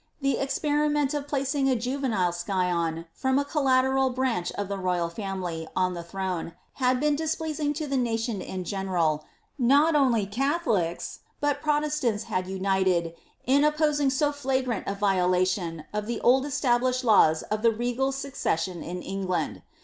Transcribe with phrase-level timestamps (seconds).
[0.19, 5.67] The experiment of placing a juvenile scion, from a collateral blanch of the royal family,
[5.75, 9.23] on the throne, had been displeasing to the nation ia general;
[9.59, 13.13] not only Catholics, but Protestants had united,
[13.45, 18.83] in opposing so flagrant a violation of the old established laws of the regal voccession
[18.83, 19.61] in EUigland.